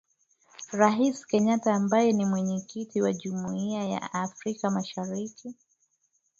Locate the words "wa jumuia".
3.01-3.83